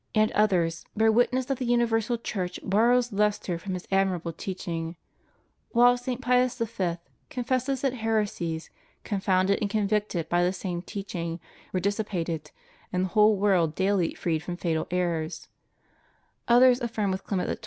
and 0.15 0.31
others 0.31 0.83
bear 0.97 1.11
witness 1.11 1.45
that 1.45 1.59
the 1.59 1.63
universal 1.65 2.17
Church 2.17 2.59
borrows 2.63 3.13
lustre 3.13 3.59
from 3.59 3.75
his 3.75 3.87
admirable 3.91 4.33
teaching; 4.33 4.95
while 5.73 5.95
St. 5.95 6.19
Pius 6.19 6.57
v.* 6.57 6.95
confesses 7.29 7.81
that 7.81 7.93
heresies, 7.93 8.71
confounded 9.03 9.59
and 9.61 9.69
con 9.69 9.87
victed 9.87 10.27
by 10.27 10.43
the 10.43 10.53
same 10.53 10.81
teaching, 10.81 11.39
were 11.71 11.79
dissipated, 11.79 12.49
and 12.91 13.05
the 13.05 13.09
whole 13.09 13.35
world 13.37 13.75
daily 13.75 14.15
freed 14.15 14.41
from 14.41 14.57
fatal 14.57 14.87
errors; 14.89 15.49
others 16.47 16.81
affirm 16.81 17.11
with 17.11 17.23
Clement 17.23 17.49
XII. 17.51 17.59